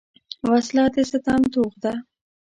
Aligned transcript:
وسله 0.49 0.83
د 0.93 0.97
ستم 1.09 1.41
توغ 1.53 1.73
ده 1.83 1.93